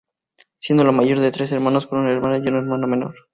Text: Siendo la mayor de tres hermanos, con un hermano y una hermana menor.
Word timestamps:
Siendo 0.57 0.83
la 0.83 0.91
mayor 0.91 1.19
de 1.19 1.31
tres 1.31 1.51
hermanos, 1.51 1.85
con 1.85 1.99
un 1.99 2.07
hermano 2.09 2.35
y 2.37 2.49
una 2.49 2.57
hermana 2.57 2.87
menor. 2.87 3.15